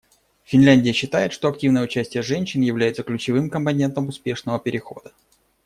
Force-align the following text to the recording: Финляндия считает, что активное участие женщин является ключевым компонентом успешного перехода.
Финляндия 0.45 0.93
считает, 0.93 1.31
что 1.31 1.47
активное 1.47 1.83
участие 1.83 2.23
женщин 2.23 2.61
является 2.63 3.03
ключевым 3.03 3.51
компонентом 3.51 4.07
успешного 4.07 4.59
перехода. 4.59 5.11